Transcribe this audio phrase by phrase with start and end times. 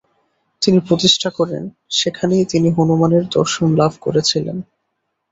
[0.61, 1.63] তিনি প্রতিষ্ঠা করেন,
[1.89, 4.57] সেখানেই তিনি হনুমানের দর্শন লাভ করেছিলেন।